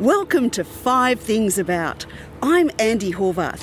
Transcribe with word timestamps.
Welcome 0.00 0.48
to 0.52 0.64
Five 0.64 1.20
Things 1.20 1.58
About. 1.58 2.06
I'm 2.42 2.70
Andi 2.70 3.12
Horvath. 3.12 3.58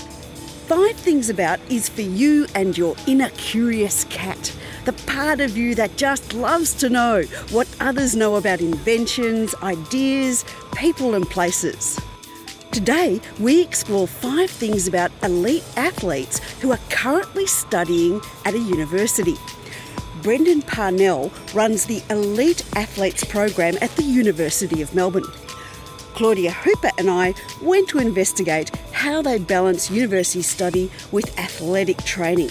Five 0.68 0.96
Things 0.96 1.32
About 1.32 1.60
is 1.68 1.90
for 1.90 2.04
you 2.04 2.46
and 2.54 2.78
your 2.78 2.96
inner 3.08 3.30
curious 3.30 4.04
cat, 4.04 4.56
the 4.86 4.94
part 4.94 5.40
of 5.40 5.58
you 5.58 5.74
that 5.74 5.98
just 5.98 6.36
loves 6.36 6.76
to 6.76 6.90
know 6.90 7.24
what 7.50 7.68
others 7.80 8.16
know 8.16 8.36
about 8.36 8.62
inventions, 8.62 9.56
ideas, 9.64 10.46
people, 10.76 11.16
and 11.16 11.28
places. 11.28 12.00
Today, 12.70 13.20
we 13.40 13.60
explore 13.60 14.06
five 14.06 14.52
things 14.52 14.88
about 14.88 15.10
elite 15.24 15.66
athletes 15.76 16.38
who 16.62 16.72
are 16.72 16.80
currently 16.92 17.48
studying 17.48 18.22
at 18.46 18.54
a 18.54 18.60
university. 18.60 19.38
Brendan 20.22 20.62
Parnell 20.62 21.32
runs 21.56 21.86
the 21.86 22.04
Elite 22.12 22.64
Athletes 22.76 23.24
program 23.24 23.76
at 23.82 23.90
the 23.96 24.04
University 24.04 24.84
of 24.84 24.94
Melbourne. 24.94 25.26
Claudia 26.18 26.50
Hooper 26.50 26.90
and 26.98 27.12
I 27.12 27.36
went 27.62 27.90
to 27.90 28.00
investigate 28.00 28.76
how 28.92 29.22
they 29.22 29.38
balance 29.38 29.92
university 29.92 30.42
study 30.42 30.90
with 31.12 31.38
athletic 31.38 32.00
training. 32.06 32.50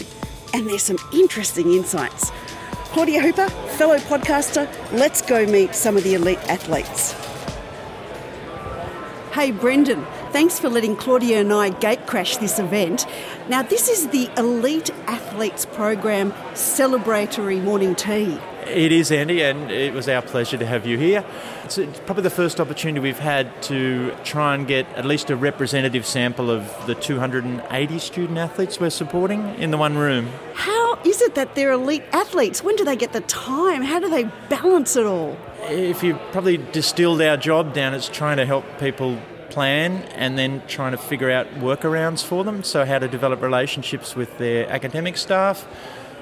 And 0.55 0.69
there's 0.69 0.85
some 0.85 0.99
interesting 1.13 1.73
insights. 1.73 2.31
Claudia 2.93 3.21
Hooper, 3.21 3.49
fellow 3.77 3.99
podcaster, 3.99 4.71
let's 4.93 5.21
go 5.21 5.45
meet 5.47 5.75
some 5.75 5.97
of 5.97 6.05
the 6.05 6.15
elite 6.15 6.39
athletes. 6.49 7.11
Hey, 9.35 9.51
Brendan, 9.51 10.07
thanks 10.31 10.61
for 10.61 10.69
letting 10.69 10.95
Claudia 10.95 11.41
and 11.41 11.53
I 11.53 11.71
gatecrash 11.71 12.39
this 12.39 12.61
event. 12.61 13.05
Now, 13.49 13.63
this 13.63 13.89
is 13.89 14.07
the 14.11 14.31
Elite 14.39 14.91
Athletes 15.09 15.67
Program 15.67 16.31
celebratory 16.53 17.61
morning 17.61 17.97
tea. 17.97 18.39
It 18.69 18.91
is, 18.91 19.11
Andi, 19.11 19.49
and 19.49 19.71
it 19.71 19.95
was 19.95 20.09
our 20.09 20.23
pleasure 20.23 20.57
to 20.59 20.67
have 20.67 20.87
you 20.87 20.99
here. 20.99 21.25
It's 21.65 21.79
probably 22.05 22.25
the 22.25 22.31
first 22.31 22.59
opportunity 22.59 22.99
we've 22.99 23.19
had 23.19 23.63
to 23.65 24.13
try 24.25 24.57
and 24.57 24.67
get 24.67 24.89
at 24.97 25.05
least 25.05 25.31
a 25.31 25.37
representative 25.37 26.05
sample 26.05 26.51
of 26.51 26.69
the 26.87 26.97
280 26.97 27.99
student 28.01 28.39
athletes 28.39 28.81
we're 28.81 28.91
supporting 28.91 29.55
in 29.55 29.71
the 29.71 29.77
one 29.77 29.97
room. 29.97 30.31
How 30.55 30.99
is 31.05 31.23
it 31.23 31.37
that 31.37 31.55
they're 31.55 31.73
elite 31.73 32.03
athletes? 32.13 32.65
When 32.65 32.75
do 32.75 32.85
they 32.85 32.97
get 32.97 33.13
the 33.13 33.21
time? 33.21 33.83
How 33.83 34.01
do 34.01 34.09
they 34.09 34.25
balance 34.49 34.97
it 34.97 35.07
all? 35.07 35.37
If 35.69 36.03
you 36.03 36.15
probably 36.33 36.57
distilled 36.57 37.23
our 37.23 37.37
job 37.37 37.73
down, 37.73 37.95
it's 37.95 38.09
trying 38.09 38.39
to 38.39 38.47
help 38.47 38.65
people 38.81 39.21
plan 39.49 40.03
and 40.17 40.37
then 40.37 40.61
trying 40.67 40.91
to 40.91 40.99
figure 40.99 41.31
out 41.31 41.47
workarounds 41.61 42.25
for 42.25 42.43
them. 42.43 42.65
So, 42.65 42.85
how 42.85 42.99
to 42.99 43.07
develop 43.07 43.43
relationships 43.43 44.17
with 44.17 44.37
their 44.39 44.69
academic 44.69 45.17
staff 45.17 45.67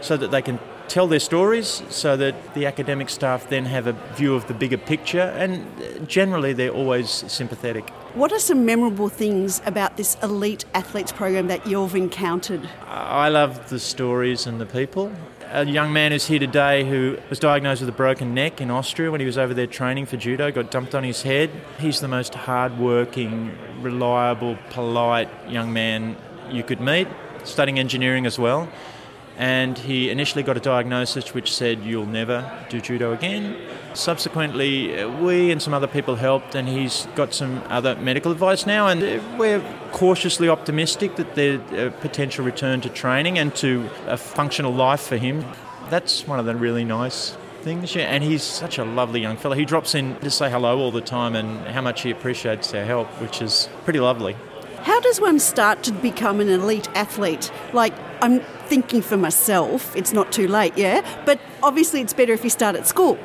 so 0.02 0.19
that 0.19 0.30
they 0.30 0.42
can 0.42 0.58
tell 0.88 1.06
their 1.06 1.20
stories 1.20 1.82
so 1.88 2.16
that 2.16 2.54
the 2.54 2.66
academic 2.66 3.08
staff 3.08 3.48
then 3.48 3.64
have 3.66 3.86
a 3.86 3.92
view 4.14 4.34
of 4.34 4.46
the 4.48 4.54
bigger 4.54 4.78
picture 4.78 5.32
and 5.36 5.66
generally 6.08 6.52
they're 6.52 6.70
always 6.70 7.10
sympathetic. 7.10 7.88
What 8.14 8.32
are 8.32 8.38
some 8.38 8.64
memorable 8.64 9.08
things 9.08 9.60
about 9.66 9.96
this 9.96 10.16
elite 10.22 10.64
athletes 10.74 11.12
program 11.12 11.48
that 11.48 11.66
you've 11.66 11.96
encountered? 11.96 12.68
I 12.86 13.28
love 13.28 13.70
the 13.70 13.80
stories 13.80 14.46
and 14.46 14.60
the 14.60 14.66
people. 14.66 15.12
A 15.50 15.64
young 15.64 15.92
man 15.92 16.12
who's 16.12 16.26
here 16.26 16.38
today 16.38 16.88
who 16.88 17.16
was 17.30 17.38
diagnosed 17.38 17.80
with 17.80 17.88
a 17.88 17.92
broken 17.92 18.34
neck 18.34 18.60
in 18.60 18.70
Austria 18.70 19.10
when 19.10 19.20
he 19.20 19.26
was 19.26 19.38
over 19.38 19.54
there 19.54 19.66
training 19.66 20.06
for 20.06 20.16
judo, 20.16 20.50
got 20.50 20.70
dumped 20.70 20.94
on 20.94 21.04
his 21.04 21.22
head. 21.22 21.50
He's 21.78 22.00
the 22.00 22.08
most 22.08 22.34
hard-working, 22.34 23.56
reliable, 23.80 24.58
polite 24.70 25.28
young 25.48 25.72
man 25.72 26.16
you 26.50 26.62
could 26.62 26.80
meet, 26.80 27.08
studying 27.44 27.78
engineering 27.78 28.26
as 28.26 28.38
well 28.38 28.69
and 29.36 29.77
he 29.77 30.10
initially 30.10 30.42
got 30.42 30.56
a 30.56 30.60
diagnosis 30.60 31.34
which 31.34 31.52
said 31.52 31.80
you'll 31.82 32.06
never 32.06 32.50
do 32.68 32.80
judo 32.80 33.12
again. 33.12 33.56
Subsequently, 33.94 34.98
uh, 34.98 35.08
we 35.20 35.50
and 35.50 35.60
some 35.60 35.74
other 35.74 35.86
people 35.86 36.16
helped, 36.16 36.54
and 36.54 36.68
he's 36.68 37.06
got 37.14 37.34
some 37.34 37.62
other 37.68 37.96
medical 37.96 38.32
advice 38.32 38.66
now, 38.66 38.88
and 38.88 39.02
uh, 39.02 39.20
we're 39.38 39.62
cautiously 39.92 40.48
optimistic 40.48 41.16
that 41.16 41.34
there's 41.34 41.60
a 41.72 41.91
potential 42.00 42.44
return 42.44 42.80
to 42.80 42.88
training 42.88 43.38
and 43.38 43.54
to 43.56 43.88
a 44.06 44.16
functional 44.16 44.72
life 44.72 45.00
for 45.00 45.16
him. 45.16 45.44
That's 45.91 46.26
one 46.26 46.38
of 46.38 46.47
the 46.47 46.56
really 46.56 46.84
nice 46.84 47.36
things, 47.62 47.94
yeah. 47.94 48.04
And 48.04 48.22
he's 48.22 48.42
such 48.42 48.78
a 48.78 48.84
lovely 48.84 49.20
young 49.20 49.36
fellow. 49.36 49.54
He 49.54 49.64
drops 49.64 49.94
in 49.94 50.16
to 50.16 50.30
say 50.30 50.50
hello 50.50 50.78
all 50.78 50.91
the 50.91 51.00
time 51.00 51.34
and 51.34 51.66
how 51.69 51.80
much 51.80 52.03
he 52.03 52.10
appreciates 52.10 52.72
our 52.75 52.84
help, 52.84 53.09
which 53.20 53.42
is 53.42 53.69
pretty 53.84 54.00
lovely. 54.00 54.36
How 54.82 55.00
does 55.00 55.19
one 55.20 55.41
start 55.41 55.82
to 55.84 55.92
become 55.92 56.41
an 56.41 56.48
elite 56.50 56.88
athlete? 56.94 57.50
Like, 57.72 57.94
I'm 58.20 58.42
thinking 58.74 59.02
for 59.02 59.16
myself, 59.16 59.94
it's 59.94 60.12
not 60.12 60.32
too 60.32 60.48
late, 60.48 60.76
yeah? 60.76 61.00
But 61.24 61.38
obviously, 61.62 62.00
it's 62.00 62.12
better 62.12 62.32
if 62.32 62.42
you 62.42 62.50
start 62.50 62.74
at 62.74 62.88
school. 62.88 63.16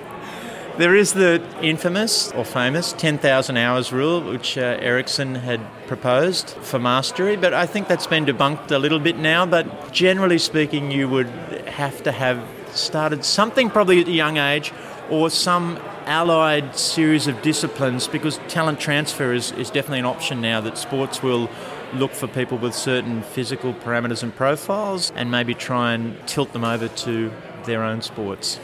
There 0.77 0.95
is 0.95 1.13
the 1.13 1.43
infamous 1.59 2.31
or 2.33 2.45
famous 2.45 2.93
10,000 2.93 3.57
hours 3.57 3.91
rule, 3.91 4.21
which 4.21 4.59
uh, 4.59 4.77
Ericsson 4.79 5.33
had 5.33 5.59
proposed 5.87 6.49
for 6.49 6.77
mastery, 6.77 7.35
but 7.35 7.51
I 7.51 7.65
think 7.65 7.87
that's 7.87 8.05
been 8.05 8.27
debunked 8.27 8.69
a 8.69 8.77
little 8.77 8.99
bit 8.99 9.17
now. 9.17 9.47
But 9.47 9.91
generally 9.91 10.37
speaking, 10.37 10.91
you 10.91 11.09
would 11.09 11.29
have 11.65 12.03
to 12.03 12.11
have 12.11 12.39
started 12.69 13.25
something 13.25 13.71
probably 13.71 14.01
at 14.01 14.07
a 14.07 14.11
young 14.11 14.37
age 14.37 14.71
or 15.09 15.31
some 15.31 15.79
allied 16.05 16.75
series 16.75 17.25
of 17.25 17.41
disciplines 17.41 18.07
because 18.07 18.37
talent 18.47 18.79
transfer 18.79 19.33
is, 19.33 19.51
is 19.53 19.71
definitely 19.71 19.99
an 19.99 20.05
option 20.05 20.41
now 20.41 20.61
that 20.61 20.77
sports 20.77 21.23
will 21.23 21.49
look 21.93 22.11
for 22.11 22.27
people 22.27 22.57
with 22.57 22.73
certain 22.73 23.21
physical 23.21 23.73
parameters 23.73 24.23
and 24.23 24.35
profiles 24.35 25.11
and 25.15 25.31
maybe 25.31 25.53
try 25.53 25.93
and 25.93 26.15
tilt 26.27 26.53
them 26.53 26.63
over 26.63 26.87
to 26.87 27.31
their 27.65 27.83
own 27.83 28.01
sports. 28.01 28.59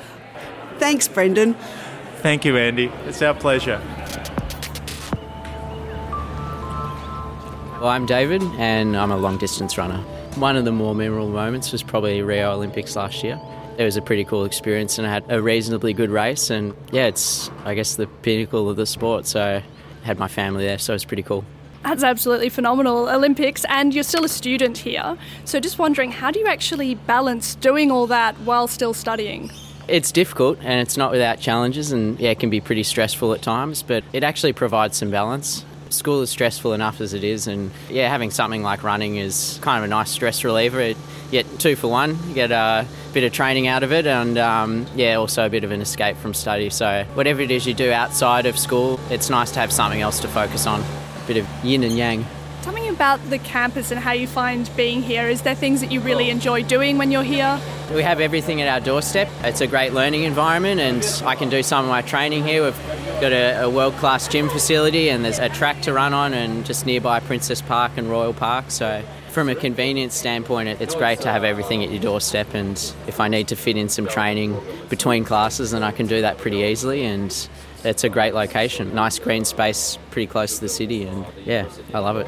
Thanks, 0.78 1.08
Brendan. 1.08 1.56
Thank 2.18 2.46
you, 2.46 2.54
Andi. 2.54 2.92
It's 3.08 3.22
our 3.22 3.34
pleasure. 3.34 3.82
Well, 7.80 7.90
I'm 7.90 8.06
David 8.06 8.42
and 8.58 8.96
I'm 8.96 9.12
a 9.12 9.18
long 9.18 9.38
distance 9.38 9.78
runner. 9.78 10.00
One 10.36 10.56
of 10.56 10.66
the 10.66 10.72
more 10.72 10.96
memorable 10.96 11.30
moments 11.30 11.72
was 11.72 11.84
probably 11.84 12.22
Rio 12.22 12.52
Olympics 12.52 12.96
last 12.96 13.24
year 13.24 13.40
it 13.78 13.84
was 13.84 13.98
a 13.98 14.02
pretty 14.02 14.24
cool 14.24 14.46
experience 14.46 14.98
and 14.98 15.08
I 15.08 15.12
had 15.12 15.26
a 15.30 15.42
reasonably 15.42 15.94
good 15.94 16.10
race 16.10 16.50
and 16.50 16.74
yeah 16.92 17.08
it's 17.08 17.50
I 17.66 17.74
guess 17.74 17.96
the 17.96 18.08
pinnacle 18.08 18.70
of 18.70 18.78
the 18.78 18.86
sport 18.86 19.26
so 19.26 19.42
I 19.42 19.64
had 20.06 20.18
my 20.18 20.28
family 20.28 20.66
there 20.66 20.78
so 20.78 20.94
it's 20.94 21.06
pretty 21.06 21.24
cool. 21.24 21.44
That's 21.86 22.04
absolutely 22.04 22.50
phenomenal 22.50 23.10
Olympics 23.10 23.64
and 23.70 23.94
you're 23.94 24.04
still 24.04 24.26
a 24.26 24.30
student 24.30 24.76
here 24.80 25.16
so 25.44 25.60
just 25.60 25.78
wondering 25.78 26.12
how 26.12 26.32
do 26.32 26.40
you 26.40 26.48
actually 26.48 26.96
balance 26.96 27.54
doing 27.54 27.92
all 27.92 28.08
that 28.08 28.36
while 28.40 28.68
still 28.68 28.96
studying? 28.96 29.52
It's 29.88 30.12
difficult 30.12 30.58
and 30.62 30.82
it's 30.82 30.98
not 30.98 31.12
without 31.12 31.40
challenges 31.40 31.92
and 31.92 32.20
yeah 32.20 32.32
it 32.32 32.40
can 32.40 32.50
be 32.50 32.60
pretty 32.60 32.82
stressful 32.82 33.34
at 33.34 33.44
times 33.44 33.84
but 33.84 34.04
it 34.14 34.24
actually 34.24 34.54
provides 34.54 34.98
some 34.98 35.12
balance 35.12 35.64
school 35.90 36.22
is 36.22 36.30
stressful 36.30 36.74
enough 36.74 37.02
as 37.02 37.14
it 37.14 37.24
is, 37.24 37.48
and 37.48 37.72
yeah, 37.90 38.10
having 38.10 38.32
something 38.32 38.62
like 38.64 38.84
running 38.84 39.16
is 39.16 39.60
kind 39.62 39.80
of 39.80 39.86
a 39.86 39.88
nice 39.88 40.10
stress 40.10 40.44
reliever. 40.44 40.80
It, 40.80 40.98
get 41.32 41.60
two 41.60 41.76
for 41.76 41.88
one, 41.88 42.18
you 42.28 42.34
get 42.34 42.52
a 42.52 42.86
bit 43.14 43.24
of 43.24 43.32
training 43.32 43.68
out 43.68 43.84
of 43.84 43.92
it, 43.92 44.06
and 44.06 44.38
um, 44.38 44.86
yeah, 44.96 45.16
also 45.16 45.46
a 45.46 45.50
bit 45.50 45.64
of 45.64 45.72
an 45.72 45.82
escape 45.82 46.18
from 46.18 46.34
study. 46.34 46.70
So, 46.70 47.06
whatever 47.14 47.42
it 47.42 47.52
is 47.52 47.66
you 47.66 47.74
do 47.74 47.92
outside 47.92 48.46
of 48.46 48.60
school, 48.60 49.00
it's 49.10 49.30
nice 49.30 49.52
to 49.52 49.60
have 49.60 49.72
something 49.72 50.02
else 50.02 50.20
to 50.22 50.28
focus 50.28 50.68
on. 50.68 50.84
Bit 51.28 51.38
of 51.38 51.48
yin 51.64 51.84
and 51.84 51.98
yang. 51.98 52.26
Tell 52.62 52.74
me 52.74 52.88
about 52.88 53.30
the 53.30 53.38
campus 53.38 53.92
and 53.92 54.00
how 54.00 54.12
you 54.14 54.26
find 54.26 54.68
being 54.76 55.04
here. 55.04 55.28
Is 55.28 55.44
there 55.44 55.54
things 55.54 55.82
that 55.82 55.92
you 55.92 56.02
really 56.02 56.32
enjoy 56.32 56.64
doing 56.64 56.98
when 56.98 57.12
you're 57.12 57.22
here? 57.22 57.60
We 57.94 58.02
have 58.02 58.20
everything 58.20 58.60
at 58.60 58.68
our 58.68 58.80
doorstep. 58.80 59.30
It's 59.44 59.62
a 59.62 59.68
great 59.68 59.94
learning 59.94 60.24
environment, 60.24 60.82
and 60.82 61.28
I 61.28 61.36
can 61.36 61.50
do 61.50 61.62
some 61.62 61.86
of 61.86 61.92
my 61.92 62.02
training 62.02 62.44
here. 62.44 62.64
We've 62.64 62.82
got 63.22 63.32
a, 63.32 63.66
a 63.66 63.70
world 63.70 63.94
class 63.98 64.28
gym 64.28 64.50
facility, 64.50 65.10
and 65.10 65.24
there's 65.24 65.38
a 65.38 65.50
track 65.50 65.84
to 65.84 65.94
run 65.94 66.16
on, 66.16 66.34
and 66.34 66.66
just 66.66 66.88
nearby 66.88 67.20
Princes 67.20 67.62
Park 67.62 67.92
and 67.98 68.10
Royal 68.10 68.34
Park. 68.34 68.72
So, 68.72 69.04
from 69.30 69.48
a 69.48 69.54
convenience 69.54 70.16
standpoint, 70.16 70.82
it's 70.82 70.96
great 70.96 71.22
to 71.22 71.32
have 71.32 71.44
everything 71.44 71.84
at 71.84 71.92
your 71.92 72.02
doorstep. 72.02 72.56
And 72.56 72.78
if 73.06 73.20
I 73.20 73.28
need 73.28 73.50
to 73.50 73.56
fit 73.56 73.78
in 73.78 73.90
some 73.90 74.08
training 74.08 74.60
between 74.90 75.24
classes, 75.24 75.70
then 75.70 75.84
I 75.84 75.92
can 75.92 76.08
do 76.08 76.22
that 76.22 76.40
pretty 76.40 76.62
easily. 76.62 77.06
And 77.06 77.32
it's 77.86 78.04
a 78.04 78.10
great 78.10 78.34
location, 78.34 78.94
nice 78.96 79.20
green 79.20 79.46
space, 79.46 79.98
pretty 80.10 80.28
close 80.28 80.56
to 80.56 80.62
the 80.62 80.70
city, 80.70 81.04
and 81.04 81.26
yeah, 81.46 81.70
I 81.94 82.00
love 82.00 82.18
it. 82.18 82.28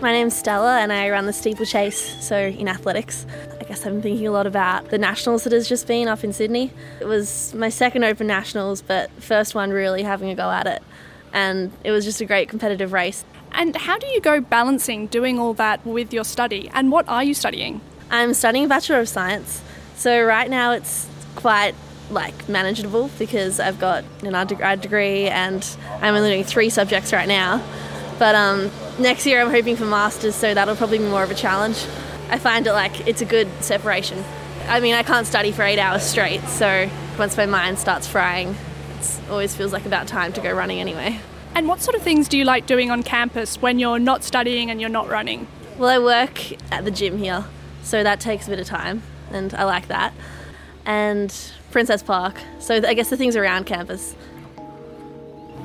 My 0.00 0.12
name's 0.12 0.36
Stella 0.36 0.78
and 0.78 0.92
I 0.92 1.10
run 1.10 1.26
the 1.26 1.32
steeplechase, 1.32 2.24
so 2.24 2.36
in 2.36 2.68
athletics. 2.68 3.26
I 3.60 3.64
guess 3.64 3.84
I've 3.84 3.92
been 3.92 4.02
thinking 4.02 4.28
a 4.28 4.30
lot 4.30 4.46
about 4.46 4.90
the 4.90 4.98
nationals 4.98 5.44
that 5.44 5.52
has 5.52 5.68
just 5.68 5.88
been 5.88 6.06
up 6.06 6.22
in 6.22 6.32
Sydney. 6.32 6.70
It 7.00 7.06
was 7.06 7.52
my 7.54 7.68
second 7.68 8.04
Open 8.04 8.26
Nationals, 8.26 8.80
but 8.80 9.10
first 9.20 9.54
one 9.54 9.70
really 9.70 10.04
having 10.04 10.30
a 10.30 10.36
go 10.36 10.50
at 10.50 10.66
it. 10.66 10.82
And 11.32 11.72
it 11.82 11.90
was 11.90 12.04
just 12.04 12.20
a 12.20 12.26
great 12.26 12.48
competitive 12.48 12.92
race. 12.92 13.24
And 13.50 13.74
how 13.74 13.98
do 13.98 14.06
you 14.06 14.20
go 14.20 14.40
balancing 14.40 15.08
doing 15.08 15.38
all 15.38 15.54
that 15.54 15.84
with 15.84 16.12
your 16.12 16.24
study? 16.24 16.70
And 16.72 16.92
what 16.92 17.08
are 17.08 17.24
you 17.24 17.34
studying? 17.34 17.80
I'm 18.10 18.34
studying 18.34 18.66
a 18.66 18.68
Bachelor 18.68 19.00
of 19.00 19.08
Science. 19.08 19.62
So 19.96 20.22
right 20.24 20.48
now 20.48 20.72
it's 20.72 21.08
quite 21.34 21.74
like 22.10 22.48
manageable 22.48 23.10
because 23.18 23.60
I've 23.60 23.78
got 23.78 24.04
an 24.22 24.34
undergrad 24.34 24.80
degree 24.80 25.26
and 25.26 25.66
I'm 26.00 26.14
only 26.14 26.30
doing 26.30 26.44
three 26.44 26.70
subjects 26.70 27.12
right 27.12 27.28
now. 27.28 27.62
But 28.18 28.34
um, 28.34 28.70
next 28.98 29.26
year 29.26 29.40
I'm 29.40 29.50
hoping 29.50 29.76
for 29.76 29.84
masters, 29.84 30.34
so 30.34 30.54
that'll 30.54 30.76
probably 30.76 30.98
be 30.98 31.04
more 31.04 31.22
of 31.22 31.30
a 31.30 31.34
challenge. 31.34 31.86
I 32.30 32.38
find 32.38 32.66
it 32.66 32.72
like 32.72 33.06
it's 33.06 33.20
a 33.20 33.24
good 33.24 33.48
separation. 33.60 34.22
I 34.66 34.80
mean, 34.80 34.94
I 34.94 35.02
can't 35.02 35.26
study 35.26 35.52
for 35.52 35.62
eight 35.62 35.78
hours 35.78 36.02
straight, 36.02 36.42
so 36.42 36.90
once 37.18 37.36
my 37.36 37.46
mind 37.46 37.78
starts 37.78 38.06
frying, 38.06 38.54
it 39.00 39.20
always 39.30 39.54
feels 39.54 39.72
like 39.72 39.86
about 39.86 40.08
time 40.08 40.32
to 40.34 40.40
go 40.40 40.52
running 40.52 40.80
anyway. 40.80 41.20
And 41.54 41.66
what 41.68 41.80
sort 41.80 41.96
of 41.96 42.02
things 42.02 42.28
do 42.28 42.36
you 42.36 42.44
like 42.44 42.66
doing 42.66 42.90
on 42.90 43.02
campus 43.02 43.62
when 43.62 43.78
you're 43.78 43.98
not 43.98 44.22
studying 44.24 44.70
and 44.70 44.80
you're 44.80 44.90
not 44.90 45.08
running? 45.08 45.46
Well, 45.78 45.88
I 45.88 45.98
work 45.98 46.52
at 46.72 46.84
the 46.84 46.90
gym 46.90 47.18
here, 47.18 47.44
so 47.82 48.02
that 48.02 48.20
takes 48.20 48.46
a 48.46 48.50
bit 48.50 48.58
of 48.58 48.66
time, 48.66 49.02
and 49.30 49.54
I 49.54 49.64
like 49.64 49.88
that. 49.88 50.12
And 50.84 51.34
Princes 51.70 52.02
Park, 52.02 52.40
so 52.58 52.76
I 52.76 52.94
guess 52.94 53.10
the 53.10 53.16
things 53.16 53.36
around 53.36 53.66
campus. 53.66 54.14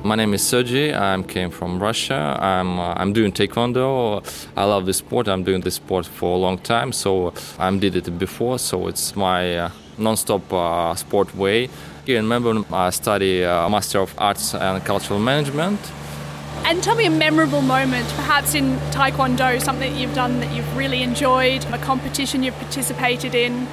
My 0.02 0.16
name 0.16 0.34
is 0.34 0.46
Sergey. 0.46 0.94
I 0.94 1.22
came 1.22 1.50
from 1.50 1.82
Russia. 1.82 2.36
I'm 2.38 2.78
uh, 2.78 2.92
I'm 2.98 3.14
doing 3.14 3.32
taekwondo. 3.32 4.22
I 4.54 4.64
love 4.64 4.84
this 4.84 4.98
sport. 4.98 5.28
I'm 5.28 5.44
doing 5.44 5.62
this 5.62 5.76
sport 5.76 6.04
for 6.04 6.34
a 6.34 6.38
long 6.38 6.58
time, 6.58 6.92
so 6.92 7.32
I 7.58 7.74
did 7.78 7.96
it 7.96 8.18
before. 8.18 8.58
So 8.58 8.86
it's 8.86 9.16
my 9.16 9.56
uh, 9.56 9.70
non-stop 9.96 10.52
uh, 10.52 10.94
sport 10.94 11.34
way. 11.34 11.70
Here 12.04 12.18
in 12.18 12.28
Melbourne, 12.28 12.66
I 12.70 12.90
study 12.90 13.42
uh, 13.46 13.66
Master 13.70 14.00
of 14.00 14.14
Arts 14.18 14.54
and 14.54 14.84
Cultural 14.84 15.18
Management. 15.18 15.80
And 16.66 16.82
tell 16.82 16.96
me 16.96 17.06
a 17.06 17.10
memorable 17.10 17.62
moment, 17.62 18.06
perhaps 18.08 18.54
in 18.54 18.76
Taekwondo, 18.90 19.58
something 19.60 19.90
that 19.90 19.98
you've 19.98 20.14
done 20.14 20.40
that 20.40 20.54
you've 20.54 20.76
really 20.76 21.02
enjoyed, 21.02 21.64
a 21.72 21.78
competition 21.78 22.42
you've 22.42 22.58
participated 22.58 23.34
in. 23.34 23.66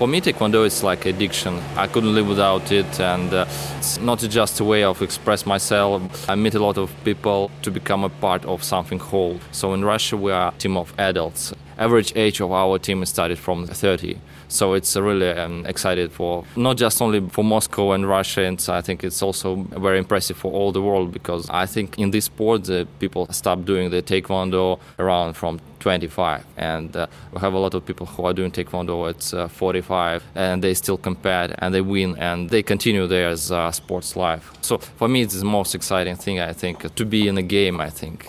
For 0.00 0.08
me, 0.08 0.22
Taekwondo 0.22 0.64
is 0.64 0.82
like 0.82 1.04
addiction. 1.04 1.60
I 1.76 1.86
couldn't 1.86 2.14
live 2.14 2.26
without 2.26 2.72
it, 2.72 2.98
and 2.98 3.30
uh, 3.34 3.44
it's 3.76 4.00
not 4.00 4.20
just 4.20 4.58
a 4.58 4.64
way 4.64 4.82
of 4.82 5.02
express 5.02 5.44
myself. 5.44 6.26
I 6.26 6.36
meet 6.36 6.54
a 6.54 6.58
lot 6.58 6.78
of 6.78 6.90
people 7.04 7.50
to 7.60 7.70
become 7.70 8.02
a 8.02 8.08
part 8.08 8.42
of 8.46 8.64
something 8.64 8.98
whole. 8.98 9.38
So 9.52 9.74
in 9.74 9.84
Russia, 9.84 10.16
we 10.16 10.32
are 10.32 10.54
a 10.54 10.58
team 10.58 10.78
of 10.78 10.94
adults. 10.96 11.52
Average 11.76 12.16
age 12.16 12.40
of 12.40 12.50
our 12.50 12.78
team 12.78 13.04
started 13.04 13.38
from 13.38 13.66
30. 13.66 14.16
So 14.50 14.74
it's 14.74 14.96
really 14.96 15.30
um, 15.30 15.64
excited 15.64 16.10
for 16.10 16.44
not 16.56 16.76
just 16.76 17.00
only 17.00 17.20
for 17.28 17.44
Moscow 17.44 17.92
and 17.92 18.06
Russia, 18.06 18.42
and 18.42 18.64
I 18.68 18.80
think 18.80 19.04
it's 19.04 19.22
also 19.22 19.54
very 19.54 19.98
impressive 19.98 20.36
for 20.36 20.52
all 20.52 20.72
the 20.72 20.82
world 20.82 21.12
because 21.12 21.48
I 21.48 21.66
think 21.66 21.98
in 21.98 22.10
this 22.10 22.24
sport 22.24 22.64
the 22.64 22.86
people 22.98 23.26
stop 23.32 23.64
doing 23.64 23.90
the 23.90 24.02
taekwondo 24.02 24.80
around 24.98 25.34
from 25.34 25.60
25 25.78 26.44
and 26.56 26.94
uh, 26.94 27.06
we 27.32 27.40
have 27.40 27.54
a 27.54 27.58
lot 27.58 27.74
of 27.74 27.86
people 27.86 28.06
who 28.06 28.24
are 28.24 28.34
doing 28.34 28.50
taekwondo 28.50 29.08
at 29.08 29.32
uh, 29.32 29.48
45 29.48 30.22
and 30.34 30.62
they 30.62 30.74
still 30.74 30.98
compete 30.98 31.52
and 31.58 31.72
they 31.74 31.80
win 31.80 32.16
and 32.18 32.50
they 32.50 32.62
continue 32.62 33.06
their 33.06 33.30
uh, 33.30 33.70
sports 33.70 34.16
life. 34.16 34.52
So 34.60 34.78
for 34.78 35.08
me 35.08 35.22
it's 35.22 35.38
the 35.38 35.44
most 35.44 35.74
exciting 35.74 36.16
thing 36.16 36.40
i 36.40 36.52
think 36.52 36.94
to 36.94 37.04
be 37.04 37.28
in 37.28 37.38
a 37.38 37.42
game 37.42 37.80
i 37.80 37.90
think. 37.90 38.28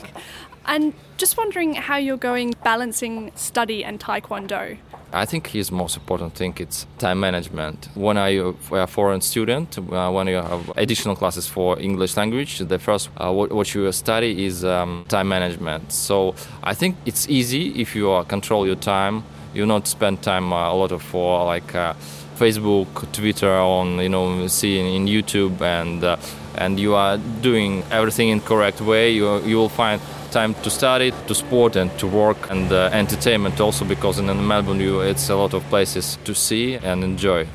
And 0.65 0.93
just 1.17 1.37
wondering 1.37 1.73
how 1.73 1.97
you're 1.97 2.17
going 2.17 2.53
balancing 2.63 3.31
study 3.35 3.83
and 3.83 3.99
taekwondo 3.99 4.77
I 5.13 5.25
think 5.25 5.47
his 5.47 5.71
most 5.71 5.97
important 5.97 6.35
thing 6.35 6.53
is 6.57 6.85
time 6.97 7.19
management. 7.19 7.89
When 7.95 8.17
are 8.17 8.53
a 8.71 8.87
foreign 8.87 9.21
student, 9.21 9.77
uh, 9.77 10.09
when 10.09 10.27
you 10.27 10.35
have 10.35 10.71
additional 10.77 11.15
classes 11.15 11.47
for 11.47 11.77
English 11.79 12.15
language, 12.15 12.59
the 12.59 12.79
first 12.79 13.09
uh, 13.17 13.31
what, 13.31 13.51
what, 13.51 13.73
you 13.75 13.91
study 13.91 14.45
is 14.45 14.63
um, 14.63 15.05
time 15.09 15.27
management. 15.27 15.91
So 15.91 16.35
I 16.63 16.73
think 16.73 16.95
it's 17.05 17.27
easy 17.27 17.81
if 17.81 17.95
you 17.95 18.11
uh, 18.11 18.23
control 18.23 18.65
your 18.65 18.77
time. 18.77 19.23
You 19.53 19.65
not 19.65 19.87
spend 19.87 20.21
time 20.21 20.53
uh, 20.53 20.71
a 20.71 20.75
lot 20.75 20.93
of 20.93 21.01
for 21.01 21.45
like 21.45 21.75
uh, 21.75 21.93
Facebook, 22.37 23.11
Twitter, 23.11 23.51
on 23.51 23.99
you 23.99 24.09
know 24.09 24.47
seeing 24.47 24.95
in 24.95 25.05
YouTube, 25.07 25.61
and 25.61 26.03
uh, 26.03 26.15
and 26.55 26.79
you 26.79 26.95
are 26.95 27.17
doing 27.41 27.83
everything 27.91 28.29
in 28.29 28.39
correct 28.39 28.79
way. 28.79 29.11
You 29.11 29.41
you 29.43 29.57
will 29.57 29.69
find 29.69 30.01
time 30.31 30.53
to 30.63 30.69
study, 30.69 31.11
to 31.27 31.35
sport, 31.35 31.75
and 31.75 31.91
to 31.99 32.07
work 32.07 32.49
and 32.49 32.71
uh, 32.71 32.89
entertainment 32.93 33.59
also 33.59 33.85
because 33.85 34.17
in 34.19 34.47
Melbourne 34.47 34.79
you, 34.79 35.01
it's 35.01 35.29
a 35.29 35.35
lot 35.35 35.53
of 35.53 35.63
places 35.65 36.17
to 36.23 36.33
see 36.33 36.75
and 36.75 37.03
enjoy. 37.03 37.47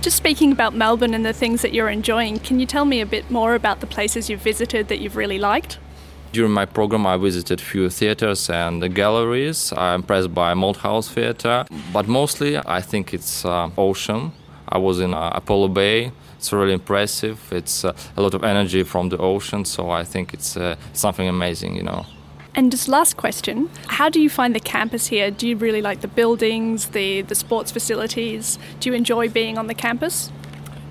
Just 0.00 0.16
speaking 0.16 0.50
about 0.50 0.74
Melbourne 0.74 1.12
and 1.12 1.26
the 1.26 1.34
things 1.34 1.60
that 1.60 1.74
you're 1.74 1.90
enjoying, 1.90 2.38
can 2.38 2.58
you 2.58 2.66
tell 2.66 2.86
me 2.86 3.00
a 3.02 3.06
bit 3.06 3.30
more 3.30 3.54
about 3.54 3.80
the 3.80 3.86
places 3.86 4.30
you've 4.30 4.40
visited 4.40 4.88
that 4.88 5.00
you've 5.00 5.16
really 5.16 5.38
liked? 5.38 5.78
During 6.32 6.52
my 6.52 6.64
program, 6.64 7.06
I 7.06 7.16
visited 7.16 7.60
few 7.60 7.90
theaters 7.90 8.48
and 8.48 8.94
galleries. 8.94 9.72
I'm 9.76 10.00
impressed 10.00 10.32
by 10.32 10.54
Malthouse 10.54 11.10
Theater, 11.12 11.66
but 11.92 12.08
mostly 12.08 12.56
I 12.56 12.80
think 12.80 13.12
it's 13.12 13.44
uh, 13.44 13.68
ocean. 13.76 14.32
I 14.68 14.78
was 14.78 15.00
in 15.00 15.12
uh, 15.12 15.32
Apollo 15.34 15.68
Bay, 15.68 16.12
it's 16.40 16.54
really 16.54 16.72
impressive. 16.72 17.38
It's 17.52 17.84
uh, 17.84 17.92
a 18.16 18.22
lot 18.22 18.32
of 18.32 18.42
energy 18.42 18.82
from 18.82 19.10
the 19.10 19.18
ocean, 19.18 19.66
so 19.66 19.90
I 19.90 20.04
think 20.04 20.32
it's 20.32 20.56
uh, 20.56 20.76
something 20.94 21.28
amazing, 21.28 21.76
you 21.76 21.82
know. 21.82 22.06
And 22.54 22.70
just 22.70 22.88
last 22.88 23.18
question, 23.18 23.68
how 23.88 24.08
do 24.08 24.18
you 24.18 24.30
find 24.30 24.54
the 24.54 24.60
campus 24.60 25.08
here? 25.08 25.30
Do 25.30 25.46
you 25.46 25.56
really 25.56 25.82
like 25.82 26.00
the 26.00 26.08
buildings, 26.08 26.88
the, 26.88 27.20
the 27.20 27.34
sports 27.34 27.70
facilities? 27.70 28.58
Do 28.80 28.88
you 28.88 28.96
enjoy 28.96 29.28
being 29.28 29.58
on 29.58 29.66
the 29.66 29.74
campus? 29.74 30.32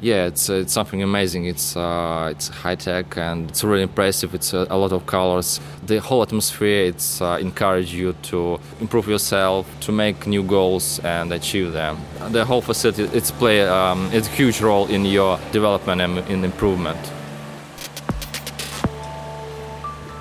Yeah, 0.01 0.27
it's 0.27 0.49
uh, 0.49 0.53
it's 0.53 0.71
something 0.71 1.03
amazing. 1.03 1.45
It's 1.45 1.75
uh, 1.75 2.29
it's 2.31 2.47
high 2.47 2.75
tech 2.75 3.17
and 3.17 3.49
it's 3.49 3.63
really 3.63 3.83
impressive. 3.83 4.33
It's 4.33 4.53
a, 4.53 4.61
uh, 4.61 4.75
a 4.75 4.77
lot 4.77 4.93
of 4.93 5.05
colors. 5.05 5.59
The 5.85 5.99
whole 5.99 6.21
atmosphere 6.21 6.85
it's 6.85 7.21
uh, 7.21 7.37
encourage 7.41 7.93
you 7.93 8.13
to 8.23 8.59
improve 8.79 9.07
yourself, 9.09 9.67
to 9.81 9.91
make 9.91 10.25
new 10.25 10.43
goals 10.43 10.99
and 10.99 11.33
achieve 11.33 11.73
them. 11.73 11.97
The 12.29 12.45
whole 12.45 12.61
facility 12.61 13.03
it's 13.17 13.31
play 13.31 13.67
um, 13.67 14.09
it's 14.13 14.27
a 14.27 14.31
huge 14.31 14.61
role 14.61 14.87
in 14.87 15.05
your 15.05 15.37
development 15.51 16.01
and 16.01 16.17
in 16.29 16.45
improvement. 16.45 16.99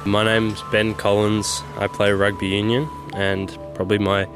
My 0.04 0.24
name's 0.24 0.62
Ben 0.72 0.94
Collins. 0.94 1.62
I 1.76 1.86
play 1.86 2.10
rugby 2.12 2.48
union, 2.48 2.88
and 3.14 3.56
probably 3.74 3.98
my 3.98 4.26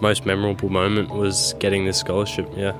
most 0.00 0.26
memorable 0.26 0.68
moment 0.68 1.10
was 1.10 1.54
getting 1.60 1.84
this 1.84 1.98
scholarship. 1.98 2.50
Yeah. 2.56 2.74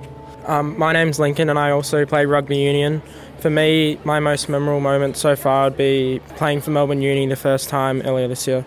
Um, 0.50 0.76
my 0.76 0.92
name's 0.92 1.20
Lincoln, 1.20 1.48
and 1.48 1.60
I 1.60 1.70
also 1.70 2.04
play 2.04 2.26
rugby 2.26 2.56
union. 2.56 3.02
For 3.38 3.50
me, 3.50 4.00
my 4.02 4.18
most 4.18 4.48
memorable 4.48 4.80
moment 4.80 5.16
so 5.16 5.36
far 5.36 5.66
would 5.66 5.76
be 5.76 6.20
playing 6.30 6.60
for 6.60 6.72
Melbourne 6.72 7.00
Uni 7.00 7.24
the 7.28 7.36
first 7.36 7.68
time 7.68 8.02
earlier 8.02 8.26
this 8.26 8.48
year. 8.48 8.64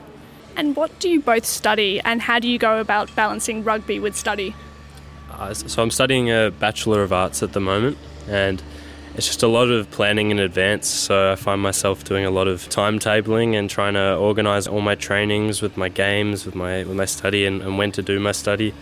And 0.56 0.78
what 0.78 0.98
do 1.02 1.10
you 1.10 1.20
both 1.20 1.46
study, 1.46 2.00
and 2.06 2.22
how 2.22 2.40
do 2.40 2.48
you 2.48 2.58
go 2.58 2.80
about 2.80 3.14
balancing 3.18 3.66
rugby 3.66 4.00
with 4.00 4.16
study? 4.16 4.56
Uh, 5.30 5.54
so 5.54 5.84
I'm 5.84 5.92
studying 5.92 6.32
a 6.32 6.52
Bachelor 6.52 7.04
of 7.04 7.12
Arts 7.12 7.44
at 7.44 7.52
the 7.52 7.60
moment, 7.60 7.98
and 8.30 8.64
it's 9.16 9.28
just 9.28 9.44
a 9.44 9.50
lot 9.50 9.70
of 9.70 9.92
planning 9.92 10.32
in 10.32 10.40
advance. 10.40 10.88
So 10.88 11.34
I 11.34 11.36
find 11.36 11.62
myself 11.62 12.06
doing 12.06 12.24
a 12.24 12.32
lot 12.32 12.48
of 12.48 12.62
timetabling 12.70 13.60
and 13.60 13.70
trying 13.70 13.96
to 13.96 14.16
organise 14.16 14.68
all 14.68 14.80
my 14.80 14.96
trainings 14.96 15.62
with 15.62 15.76
my 15.76 15.90
games, 15.90 16.46
with 16.46 16.56
my 16.56 16.86
with 16.86 16.96
my 16.96 17.04
study, 17.04 17.46
and, 17.46 17.62
and 17.62 17.78
when 17.78 17.92
to 17.92 18.02
do 18.02 18.22
my 18.22 18.32
study. 18.32 18.74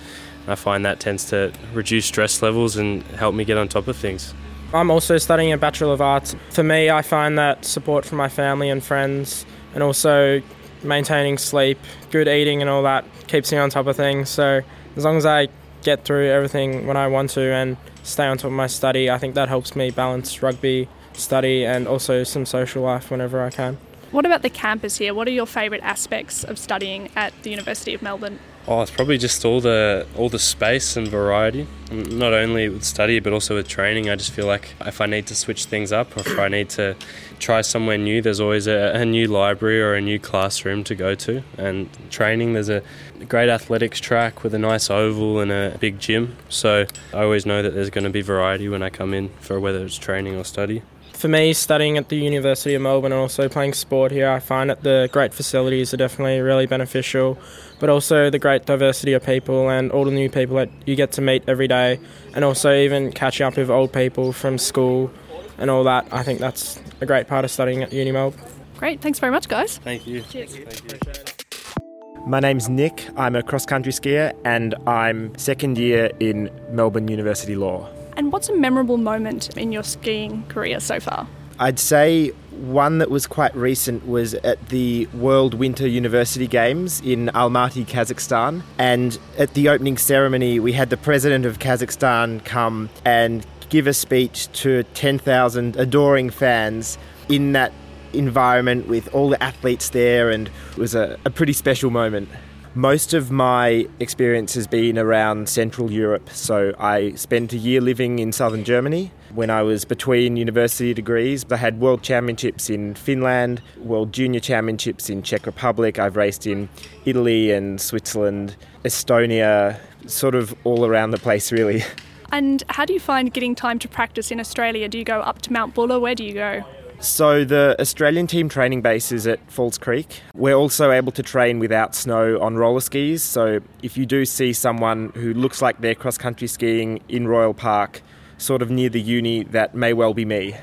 I 0.47 0.55
find 0.55 0.85
that 0.85 0.99
tends 0.99 1.25
to 1.29 1.51
reduce 1.73 2.05
stress 2.05 2.41
levels 2.41 2.75
and 2.75 3.03
help 3.03 3.35
me 3.35 3.45
get 3.45 3.57
on 3.57 3.67
top 3.67 3.87
of 3.87 3.95
things. 3.95 4.33
I'm 4.73 4.89
also 4.89 5.17
studying 5.17 5.51
a 5.51 5.57
Bachelor 5.57 5.93
of 5.93 6.01
Arts. 6.01 6.35
For 6.51 6.63
me, 6.63 6.89
I 6.89 7.01
find 7.01 7.37
that 7.37 7.65
support 7.65 8.05
from 8.05 8.17
my 8.17 8.29
family 8.29 8.69
and 8.69 8.83
friends, 8.83 9.45
and 9.73 9.83
also 9.83 10.41
maintaining 10.83 11.37
sleep, 11.37 11.77
good 12.09 12.27
eating, 12.27 12.61
and 12.61 12.69
all 12.69 12.83
that 12.83 13.05
keeps 13.27 13.51
me 13.51 13.57
on 13.57 13.69
top 13.69 13.87
of 13.87 13.97
things. 13.97 14.29
So, 14.29 14.61
as 14.95 15.03
long 15.03 15.17
as 15.17 15.25
I 15.25 15.49
get 15.83 16.05
through 16.05 16.29
everything 16.29 16.87
when 16.87 16.95
I 16.95 17.07
want 17.07 17.31
to 17.31 17.41
and 17.41 17.77
stay 18.03 18.25
on 18.25 18.37
top 18.37 18.45
of 18.45 18.51
my 18.53 18.67
study, 18.67 19.09
I 19.09 19.17
think 19.17 19.35
that 19.35 19.49
helps 19.49 19.75
me 19.75 19.91
balance 19.91 20.41
rugby, 20.41 20.87
study, 21.13 21.65
and 21.65 21.87
also 21.87 22.23
some 22.23 22.45
social 22.45 22.83
life 22.83 23.11
whenever 23.11 23.43
I 23.43 23.49
can. 23.49 23.77
What 24.11 24.25
about 24.25 24.41
the 24.41 24.49
campus 24.49 24.97
here? 24.97 25.13
What 25.13 25.27
are 25.27 25.31
your 25.31 25.45
favourite 25.45 25.83
aspects 25.83 26.43
of 26.43 26.57
studying 26.57 27.09
at 27.15 27.33
the 27.43 27.49
University 27.49 27.93
of 27.93 28.01
Melbourne? 28.01 28.39
Oh, 28.67 28.81
it's 28.81 28.91
probably 28.91 29.17
just 29.17 29.43
all 29.43 29.59
the 29.59 30.05
all 30.15 30.29
the 30.29 30.39
space 30.39 30.95
and 30.95 31.07
variety. 31.07 31.67
Not 31.91 32.33
only 32.33 32.69
with 32.69 32.83
study, 32.83 33.19
but 33.19 33.33
also 33.33 33.55
with 33.55 33.67
training. 33.67 34.09
I 34.09 34.15
just 34.15 34.31
feel 34.31 34.45
like 34.45 34.75
if 34.81 35.01
I 35.01 35.07
need 35.07 35.25
to 35.27 35.35
switch 35.35 35.65
things 35.65 35.91
up, 35.91 36.15
or 36.15 36.21
if 36.21 36.37
I 36.37 36.47
need 36.47 36.69
to 36.71 36.95
try 37.39 37.61
somewhere 37.61 37.97
new, 37.97 38.21
there's 38.21 38.39
always 38.39 38.67
a, 38.67 38.91
a 38.93 39.03
new 39.03 39.27
library 39.27 39.81
or 39.81 39.95
a 39.95 40.01
new 40.01 40.19
classroom 40.19 40.83
to 40.85 40.95
go 40.95 41.15
to. 41.15 41.43
And 41.57 41.89
training, 42.11 42.53
there's 42.53 42.69
a 42.69 42.83
great 43.27 43.49
athletics 43.49 43.99
track 43.99 44.43
with 44.43 44.53
a 44.53 44.59
nice 44.59 44.89
oval 44.89 45.39
and 45.39 45.51
a 45.51 45.75
big 45.79 45.99
gym. 45.99 46.37
So 46.47 46.85
I 47.13 47.23
always 47.23 47.45
know 47.45 47.63
that 47.63 47.73
there's 47.73 47.89
going 47.89 48.03
to 48.05 48.11
be 48.11 48.21
variety 48.21 48.69
when 48.69 48.83
I 48.83 48.89
come 48.89 49.13
in 49.13 49.29
for 49.39 49.59
whether 49.59 49.83
it's 49.83 49.97
training 49.97 50.35
or 50.35 50.43
study 50.43 50.83
for 51.21 51.27
me, 51.27 51.53
studying 51.53 51.99
at 51.99 52.09
the 52.09 52.15
University 52.15 52.73
of 52.73 52.81
Melbourne 52.81 53.11
and 53.11 53.21
also 53.21 53.47
playing 53.47 53.73
sport 53.73 54.11
here, 54.11 54.27
I 54.27 54.39
find 54.39 54.71
that 54.71 54.81
the 54.81 55.07
great 55.11 55.35
facilities 55.35 55.93
are 55.93 55.97
definitely 55.97 56.39
really 56.39 56.65
beneficial, 56.65 57.37
but 57.81 57.89
also 57.89 58.29
the 58.29 58.39
great 58.39 58.65
diversity 58.65 59.11
of 59.11 59.25
people 59.25 59.69
and 59.69 59.91
all 59.91 60.05
the 60.05 60.11
new 60.11 60.29
people 60.29 60.55
that 60.55 60.69
you 60.85 60.95
get 60.95 61.11
to 61.13 61.21
meet 61.21 61.43
every 61.47 61.67
day, 61.67 61.99
and 62.33 62.45
also 62.45 62.73
even 62.73 63.11
catching 63.11 63.45
up 63.45 63.57
with 63.57 63.69
old 63.69 63.91
people 63.91 64.31
from 64.31 64.57
school 64.57 65.11
and 65.57 65.69
all 65.69 65.83
that. 65.83 66.07
I 66.13 66.23
think 66.23 66.39
that's 66.39 66.79
a 67.01 67.05
great 67.05 67.27
part 67.27 67.43
of 67.43 67.51
studying 67.51 67.81
at 67.81 67.91
Uni 67.91 68.11
Melbourne. 68.11 68.39
Great, 68.77 69.01
thanks 69.01 69.19
very 69.19 69.31
much, 69.31 69.49
guys. 69.49 69.79
Thank 69.79 70.07
you. 70.07 70.21
Cheers. 70.21 70.55
Thank 70.55 71.07
you. 71.07 72.27
My 72.27 72.39
name's 72.39 72.69
Nick. 72.69 73.07
I'm 73.17 73.35
a 73.35 73.41
cross 73.41 73.65
country 73.65 73.91
skier 73.91 74.33
and 74.45 74.75
I'm 74.85 75.35
second 75.39 75.79
year 75.79 76.11
in 76.19 76.51
Melbourne 76.69 77.07
University 77.07 77.55
Law. 77.55 77.89
And 78.15 78.31
what's 78.31 78.47
a 78.47 78.55
memorable 78.55 78.97
moment 78.97 79.57
in 79.57 79.71
your 79.71 79.83
skiing 79.83 80.43
career 80.49 80.79
so 80.79 80.99
far? 80.99 81.27
I'd 81.61 81.77
say 81.77 82.29
one 82.49 82.97
that 82.97 83.11
was 83.11 83.27
quite 83.27 83.55
recent 83.55 84.07
was 84.07 84.33
at 84.33 84.69
the 84.69 85.05
World 85.13 85.53
Winter 85.53 85.87
University 85.87 86.47
Games 86.47 86.99
in 87.01 87.27
Almaty, 87.35 87.85
Kazakhstan. 87.85 88.63
And 88.79 89.19
at 89.37 89.53
the 89.53 89.69
opening 89.69 89.95
ceremony, 89.95 90.59
we 90.59 90.73
had 90.73 90.89
the 90.89 90.97
president 90.97 91.45
of 91.45 91.59
Kazakhstan 91.59 92.43
come 92.43 92.89
and 93.05 93.45
give 93.69 93.85
a 93.85 93.93
speech 93.93 94.51
to 94.53 94.81
10,000 94.95 95.75
adoring 95.75 96.31
fans 96.31 96.97
in 97.29 97.51
that 97.51 97.71
environment 98.11 98.87
with 98.87 99.13
all 99.13 99.29
the 99.29 99.41
athletes 99.41 99.89
there, 99.89 100.31
and 100.31 100.49
it 100.71 100.77
was 100.77 100.95
a, 100.95 101.19
a 101.25 101.29
pretty 101.29 101.53
special 101.53 101.91
moment. 101.91 102.27
Most 102.73 103.13
of 103.13 103.31
my 103.31 103.85
experience 103.99 104.53
has 104.53 104.65
been 104.65 104.97
around 104.97 105.49
Central 105.49 105.91
Europe. 105.91 106.29
So 106.29 106.73
I 106.79 107.11
spent 107.15 107.51
a 107.51 107.57
year 107.57 107.81
living 107.81 108.19
in 108.19 108.31
southern 108.31 108.63
Germany. 108.63 109.11
When 109.33 109.49
I 109.49 109.61
was 109.61 109.83
between 109.83 110.37
university 110.37 110.93
degrees, 110.93 111.45
I 111.51 111.57
had 111.57 111.81
world 111.81 112.01
championships 112.01 112.69
in 112.69 112.95
Finland, 112.95 113.61
world 113.77 114.13
junior 114.13 114.39
championships 114.39 115.09
in 115.09 115.21
Czech 115.21 115.45
Republic. 115.45 115.99
I've 115.99 116.15
raced 116.15 116.47
in 116.47 116.69
Italy 117.03 117.51
and 117.51 117.81
Switzerland, 117.81 118.55
Estonia, 118.85 119.77
sort 120.07 120.33
of 120.33 120.55
all 120.63 120.85
around 120.85 121.11
the 121.11 121.19
place, 121.19 121.51
really. 121.51 121.83
And 122.31 122.63
how 122.69 122.85
do 122.85 122.93
you 122.93 123.01
find 123.01 123.33
getting 123.33 123.53
time 123.53 123.79
to 123.79 123.89
practice 123.89 124.31
in 124.31 124.39
Australia? 124.39 124.87
Do 124.87 124.97
you 124.97 125.03
go 125.03 125.19
up 125.19 125.41
to 125.41 125.51
Mount 125.51 125.73
Buller? 125.73 125.99
Where 125.99 126.15
do 126.15 126.23
you 126.23 126.33
go? 126.33 126.63
So, 127.01 127.43
the 127.43 127.75
Australian 127.79 128.27
team 128.27 128.47
training 128.47 128.81
base 128.83 129.11
is 129.11 129.25
at 129.25 129.39
Falls 129.49 129.79
Creek. 129.79 130.21
We're 130.35 130.53
also 130.53 130.91
able 130.91 131.11
to 131.13 131.23
train 131.23 131.57
without 131.57 131.95
snow 131.95 132.39
on 132.39 132.57
roller 132.57 132.79
skis. 132.79 133.23
So, 133.23 133.59
if 133.81 133.97
you 133.97 134.05
do 134.05 134.23
see 134.23 134.53
someone 134.53 135.09
who 135.15 135.33
looks 135.33 135.63
like 135.63 135.81
they're 135.81 135.95
cross 135.95 136.19
country 136.19 136.47
skiing 136.47 137.01
in 137.09 137.27
Royal 137.27 137.55
Park, 137.55 138.03
sort 138.37 138.61
of 138.61 138.69
near 138.69 138.87
the 138.89 139.01
uni, 139.01 139.43
that 139.45 139.73
may 139.73 139.93
well 139.93 140.13
be 140.13 140.25
me. 140.25 140.55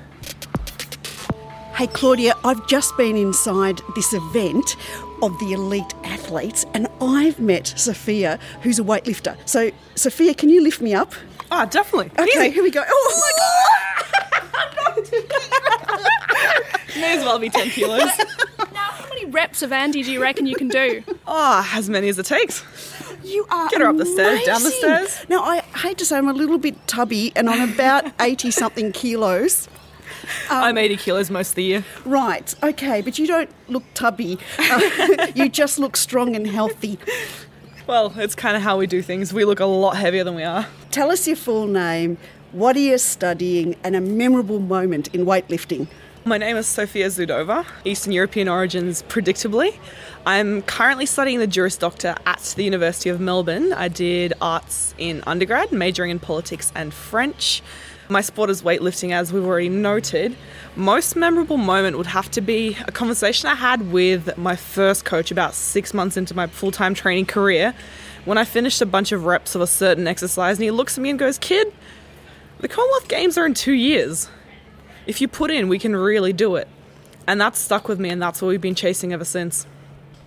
Hey, 1.74 1.88
Claudia, 1.88 2.34
I've 2.44 2.64
just 2.68 2.96
been 2.96 3.16
inside 3.16 3.80
this 3.96 4.12
event 4.12 4.76
of 5.22 5.36
the 5.40 5.52
elite 5.54 5.92
athletes 6.04 6.64
and 6.72 6.86
I've 7.00 7.40
met 7.40 7.66
Sophia, 7.76 8.38
who's 8.62 8.78
a 8.78 8.84
weightlifter. 8.84 9.36
So, 9.44 9.72
Sophia, 9.96 10.34
can 10.34 10.50
you 10.50 10.62
lift 10.62 10.80
me 10.80 10.94
up? 10.94 11.12
Ah, 11.50 11.64
definitely. 11.64 12.12
Okay, 12.16 12.46
Easy. 12.46 12.50
here 12.50 12.62
we 12.62 12.70
go. 12.70 12.84
Oh 12.86 13.22
my 13.22 13.32
May 17.00 17.16
as 17.16 17.24
well 17.24 17.38
be 17.38 17.48
10 17.50 17.70
kilos. 17.70 18.10
Now, 18.72 18.90
how 18.90 19.08
many 19.08 19.24
reps 19.26 19.62
of 19.62 19.70
Andi 19.70 20.04
do 20.04 20.12
you 20.12 20.20
reckon 20.20 20.46
you 20.46 20.54
can 20.56 20.68
do? 20.68 21.02
Ah, 21.26 21.76
as 21.76 21.88
many 21.88 22.08
as 22.08 22.18
it 22.18 22.26
takes. 22.26 22.64
You 23.24 23.46
are 23.50 23.68
Get 23.68 23.80
her 23.80 23.88
up 23.88 23.96
the 23.96 24.06
stairs, 24.06 24.44
down 24.44 24.62
the 24.62 24.70
stairs. 24.70 25.24
Now, 25.28 25.42
I 25.42 25.60
hate 25.78 25.98
to 25.98 26.04
say 26.04 26.16
I'm 26.18 26.28
a 26.28 26.32
little 26.32 26.58
bit 26.58 26.86
tubby 26.86 27.32
and 27.34 27.48
I'm 27.48 27.72
about 27.72 28.12
80 28.20 28.50
something 28.50 28.92
kilos. 28.92 29.68
I'm 30.50 30.76
80 30.76 30.96
kilos 30.96 31.30
most 31.30 31.50
of 31.50 31.54
the 31.56 31.64
year. 31.64 31.84
Right, 32.04 32.54
okay, 32.62 33.00
but 33.00 33.18
you 33.18 33.26
don't 33.26 33.50
look 33.68 33.84
tubby. 33.94 34.38
Uh, 34.58 35.28
you 35.34 35.48
just 35.48 35.78
look 35.78 35.96
strong 35.96 36.36
and 36.36 36.46
healthy. 36.46 36.98
Well, 37.86 38.12
it's 38.16 38.34
kind 38.34 38.56
of 38.56 38.62
how 38.62 38.76
we 38.76 38.86
do 38.86 39.02
things. 39.02 39.32
We 39.32 39.44
look 39.44 39.60
a 39.60 39.66
lot 39.66 39.96
heavier 39.96 40.24
than 40.24 40.34
we 40.34 40.42
are. 40.44 40.66
Tell 40.90 41.10
us 41.10 41.26
your 41.26 41.36
full 41.36 41.66
name, 41.66 42.18
what 42.52 42.76
are 42.76 42.80
you 42.80 42.98
studying, 42.98 43.76
and 43.82 43.96
a 43.96 44.00
memorable 44.00 44.58
moment 44.60 45.08
in 45.08 45.24
weightlifting. 45.24 45.88
My 46.24 46.36
name 46.36 46.56
is 46.56 46.66
Sofia 46.66 47.06
Zudova, 47.06 47.64
Eastern 47.84 48.12
European 48.12 48.48
origins, 48.48 49.02
predictably. 49.04 49.78
I'm 50.26 50.62
currently 50.62 51.06
studying 51.06 51.38
the 51.38 51.46
Juris 51.46 51.76
Doctor 51.76 52.16
at 52.26 52.40
the 52.56 52.64
University 52.64 53.08
of 53.08 53.20
Melbourne. 53.20 53.72
I 53.72 53.88
did 53.88 54.34
arts 54.40 54.94
in 54.98 55.22
undergrad, 55.26 55.70
majoring 55.72 56.10
in 56.10 56.18
politics 56.18 56.72
and 56.74 56.92
French. 56.92 57.62
My 58.08 58.20
sport 58.20 58.50
is 58.50 58.62
weightlifting, 58.62 59.12
as 59.12 59.32
we've 59.32 59.44
already 59.44 59.68
noted. 59.68 60.36
Most 60.76 61.14
memorable 61.14 61.56
moment 61.56 61.96
would 61.96 62.08
have 62.08 62.30
to 62.32 62.40
be 62.40 62.76
a 62.86 62.92
conversation 62.92 63.48
I 63.48 63.54
had 63.54 63.90
with 63.92 64.36
my 64.36 64.56
first 64.56 65.04
coach 65.04 65.30
about 65.30 65.54
six 65.54 65.94
months 65.94 66.16
into 66.16 66.34
my 66.34 66.48
full 66.48 66.72
time 66.72 66.94
training 66.94 67.26
career 67.26 67.74
when 68.24 68.36
I 68.36 68.44
finished 68.44 68.82
a 68.82 68.86
bunch 68.86 69.12
of 69.12 69.24
reps 69.24 69.54
of 69.54 69.60
a 69.60 69.66
certain 69.66 70.06
exercise, 70.06 70.58
and 70.58 70.64
he 70.64 70.72
looks 70.72 70.98
at 70.98 71.02
me 71.02 71.10
and 71.10 71.18
goes, 71.18 71.38
Kid, 71.38 71.72
the 72.58 72.68
Commonwealth 72.68 73.08
Games 73.08 73.38
are 73.38 73.46
in 73.46 73.54
two 73.54 73.72
years 73.72 74.28
if 75.08 75.20
you 75.20 75.26
put 75.26 75.50
in, 75.50 75.68
we 75.68 75.78
can 75.80 75.96
really 75.96 76.32
do 76.32 76.54
it. 76.54 76.68
And 77.26 77.40
that's 77.40 77.58
stuck 77.58 77.88
with 77.88 77.98
me, 77.98 78.10
and 78.10 78.22
that's 78.22 78.40
what 78.40 78.48
we've 78.48 78.60
been 78.60 78.76
chasing 78.76 79.12
ever 79.12 79.24
since. 79.24 79.66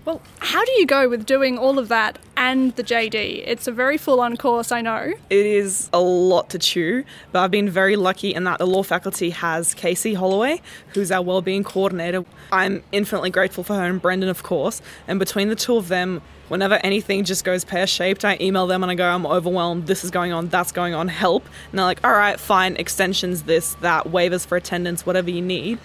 Well, 0.03 0.19
how 0.39 0.65
do 0.65 0.71
you 0.73 0.87
go 0.87 1.07
with 1.07 1.27
doing 1.27 1.59
all 1.59 1.77
of 1.77 1.87
that 1.89 2.17
and 2.35 2.75
the 2.75 2.83
JD? 2.83 3.43
It's 3.45 3.67
a 3.67 3.71
very 3.71 3.99
full 3.99 4.19
on 4.19 4.35
course, 4.35 4.71
I 4.71 4.81
know. 4.81 5.13
It 5.29 5.45
is 5.45 5.89
a 5.93 5.99
lot 5.99 6.49
to 6.49 6.59
chew, 6.59 7.03
but 7.31 7.43
I've 7.43 7.51
been 7.51 7.69
very 7.69 7.95
lucky 7.95 8.33
in 8.33 8.43
that 8.45 8.57
the 8.57 8.65
law 8.65 8.81
faculty 8.81 9.29
has 9.29 9.75
Casey 9.75 10.15
Holloway, 10.15 10.59
who's 10.95 11.11
our 11.11 11.21
wellbeing 11.21 11.63
coordinator. 11.63 12.25
I'm 12.51 12.83
infinitely 12.91 13.29
grateful 13.29 13.63
for 13.63 13.75
her 13.75 13.83
and 13.83 14.01
Brendan, 14.01 14.29
of 14.29 14.41
course. 14.41 14.81
And 15.07 15.19
between 15.19 15.49
the 15.49 15.55
two 15.55 15.77
of 15.77 15.87
them, 15.87 16.23
whenever 16.51 16.77
anything 16.83 17.23
just 17.23 17.45
goes 17.45 17.63
pear 17.63 17.87
shaped, 17.87 18.25
I 18.25 18.37
email 18.41 18.67
them 18.67 18.83
and 18.83 18.91
I 18.91 18.95
go, 18.95 19.07
I'm 19.07 19.25
overwhelmed, 19.25 19.87
this 19.87 20.03
is 20.03 20.11
going 20.11 20.33
on, 20.33 20.49
that's 20.49 20.73
going 20.73 20.93
on, 20.93 21.07
help. 21.07 21.45
And 21.45 21.79
they're 21.79 21.85
like, 21.85 22.03
all 22.03 22.11
right, 22.11 22.37
fine, 22.37 22.75
extensions, 22.75 23.43
this, 23.43 23.75
that, 23.75 24.07
waivers 24.07 24.45
for 24.45 24.57
attendance, 24.57 25.05
whatever 25.05 25.29
you 25.29 25.41
need. 25.41 25.79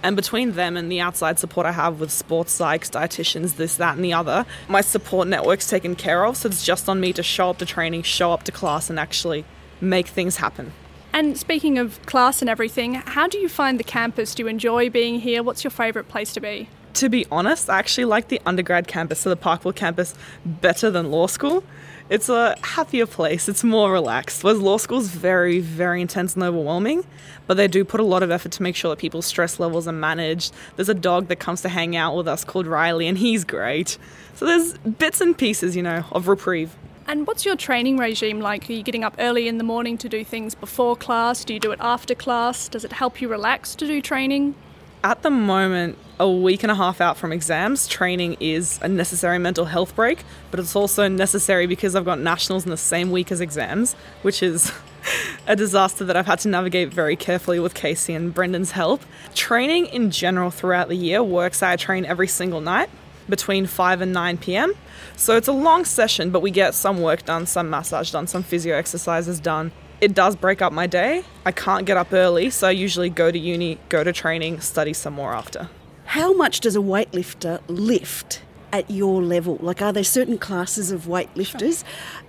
And 0.00 0.14
between 0.14 0.52
them 0.52 0.76
and 0.76 0.92
the 0.92 1.00
outside 1.00 1.40
support 1.40 1.66
I 1.66 1.72
have 1.72 1.98
with 1.98 2.12
sports 2.12 2.56
psychs, 2.56 2.88
dietitians, 2.88 3.56
this, 3.56 3.74
that, 3.76 3.96
and 3.96 4.04
the 4.04 4.12
other, 4.12 4.46
my 4.68 4.80
support 4.80 5.26
network's 5.26 5.68
taken 5.68 5.96
care 5.96 6.24
of. 6.24 6.36
So 6.36 6.48
it's 6.48 6.64
just 6.64 6.88
on 6.88 7.00
me 7.00 7.12
to 7.14 7.24
show 7.24 7.50
up 7.50 7.58
to 7.58 7.66
training, 7.66 8.04
show 8.04 8.30
up 8.30 8.44
to 8.44 8.52
class, 8.52 8.90
and 8.90 9.00
actually 9.00 9.44
make 9.80 10.06
things 10.06 10.36
happen. 10.36 10.72
And 11.12 11.36
speaking 11.36 11.78
of 11.78 12.00
class 12.06 12.40
and 12.40 12.48
everything, 12.48 12.94
how 12.94 13.26
do 13.26 13.38
you 13.38 13.48
find 13.48 13.78
the 13.78 13.84
campus? 13.84 14.36
Do 14.36 14.44
you 14.44 14.48
enjoy 14.48 14.88
being 14.88 15.18
here? 15.18 15.42
What's 15.42 15.64
your 15.64 15.72
favourite 15.72 16.08
place 16.08 16.32
to 16.34 16.40
be? 16.40 16.68
To 16.94 17.08
be 17.08 17.26
honest, 17.30 17.70
I 17.70 17.78
actually 17.78 18.04
like 18.04 18.28
the 18.28 18.40
undergrad 18.44 18.86
campus, 18.86 19.20
so 19.20 19.30
the 19.30 19.36
Parkville 19.36 19.72
campus, 19.72 20.14
better 20.44 20.90
than 20.90 21.10
law 21.10 21.26
school. 21.26 21.64
It's 22.10 22.28
a 22.28 22.56
happier 22.62 23.06
place, 23.06 23.48
it's 23.48 23.64
more 23.64 23.90
relaxed. 23.90 24.44
Whereas 24.44 24.60
law 24.60 24.76
school's 24.76 25.08
very, 25.08 25.60
very 25.60 26.02
intense 26.02 26.34
and 26.34 26.42
overwhelming, 26.42 27.04
but 27.46 27.56
they 27.56 27.68
do 27.68 27.84
put 27.84 28.00
a 28.00 28.04
lot 28.04 28.22
of 28.22 28.30
effort 28.30 28.52
to 28.52 28.62
make 28.62 28.76
sure 28.76 28.90
that 28.90 28.98
people's 28.98 29.24
stress 29.24 29.58
levels 29.58 29.88
are 29.88 29.92
managed. 29.92 30.52
There's 30.76 30.90
a 30.90 30.94
dog 30.94 31.28
that 31.28 31.36
comes 31.36 31.62
to 31.62 31.70
hang 31.70 31.96
out 31.96 32.14
with 32.14 32.28
us 32.28 32.44
called 32.44 32.66
Riley, 32.66 33.06
and 33.08 33.16
he's 33.16 33.44
great. 33.44 33.96
So 34.34 34.44
there's 34.44 34.76
bits 34.78 35.22
and 35.22 35.36
pieces, 35.36 35.74
you 35.74 35.82
know, 35.82 36.04
of 36.12 36.28
reprieve. 36.28 36.76
And 37.06 37.26
what's 37.26 37.44
your 37.44 37.56
training 37.56 37.96
regime 37.96 38.40
like? 38.40 38.68
Are 38.68 38.74
you 38.74 38.82
getting 38.82 39.04
up 39.04 39.14
early 39.18 39.48
in 39.48 39.58
the 39.58 39.64
morning 39.64 39.96
to 39.98 40.08
do 40.08 40.24
things 40.24 40.54
before 40.54 40.96
class? 40.96 41.44
Do 41.44 41.54
you 41.54 41.60
do 41.60 41.72
it 41.72 41.78
after 41.80 42.14
class? 42.14 42.68
Does 42.68 42.84
it 42.84 42.92
help 42.92 43.20
you 43.22 43.28
relax 43.28 43.74
to 43.76 43.86
do 43.86 44.02
training? 44.02 44.54
At 45.04 45.22
the 45.22 45.30
moment, 45.30 45.98
a 46.20 46.30
week 46.30 46.62
and 46.62 46.70
a 46.70 46.76
half 46.76 47.00
out 47.00 47.16
from 47.16 47.32
exams, 47.32 47.88
training 47.88 48.36
is 48.38 48.78
a 48.82 48.88
necessary 48.88 49.36
mental 49.36 49.64
health 49.64 49.96
break, 49.96 50.22
but 50.52 50.60
it's 50.60 50.76
also 50.76 51.08
necessary 51.08 51.66
because 51.66 51.96
I've 51.96 52.04
got 52.04 52.20
nationals 52.20 52.64
in 52.64 52.70
the 52.70 52.76
same 52.76 53.10
week 53.10 53.32
as 53.32 53.40
exams, 53.40 53.94
which 54.22 54.44
is 54.44 54.70
a 55.48 55.56
disaster 55.56 56.04
that 56.04 56.16
I've 56.16 56.26
had 56.26 56.38
to 56.40 56.48
navigate 56.48 56.94
very 56.94 57.16
carefully 57.16 57.58
with 57.58 57.74
Casey 57.74 58.14
and 58.14 58.32
Brendan's 58.32 58.70
help. 58.70 59.02
Training 59.34 59.86
in 59.86 60.12
general 60.12 60.52
throughout 60.52 60.88
the 60.88 60.96
year 60.96 61.20
works. 61.20 61.64
I 61.64 61.74
train 61.74 62.04
every 62.04 62.28
single 62.28 62.60
night 62.60 62.88
between 63.28 63.66
5 63.66 64.02
and 64.02 64.12
9 64.12 64.38
p.m. 64.38 64.72
So 65.16 65.36
it's 65.36 65.48
a 65.48 65.52
long 65.52 65.84
session, 65.84 66.30
but 66.30 66.42
we 66.42 66.52
get 66.52 66.74
some 66.74 67.00
work 67.00 67.24
done, 67.24 67.46
some 67.46 67.68
massage 67.68 68.12
done, 68.12 68.28
some 68.28 68.44
physio 68.44 68.76
exercises 68.76 69.40
done. 69.40 69.72
It 70.02 70.14
does 70.14 70.34
break 70.34 70.60
up 70.60 70.72
my 70.72 70.88
day. 70.88 71.22
I 71.46 71.52
can't 71.52 71.86
get 71.86 71.96
up 71.96 72.12
early, 72.12 72.50
so 72.50 72.66
I 72.66 72.72
usually 72.72 73.08
go 73.08 73.30
to 73.30 73.38
uni, 73.38 73.78
go 73.88 74.02
to 74.02 74.12
training, 74.12 74.60
study 74.60 74.92
some 74.92 75.14
more 75.14 75.32
after. 75.32 75.70
How 76.06 76.32
much 76.32 76.58
does 76.58 76.74
a 76.74 76.80
weightlifter 76.80 77.60
lift 77.68 78.42
at 78.72 78.90
your 78.90 79.22
level? 79.22 79.58
Like, 79.60 79.80
are 79.80 79.92
there 79.92 80.02
certain 80.02 80.38
classes 80.38 80.90
of 80.90 81.02
weightlifters? 81.02 81.84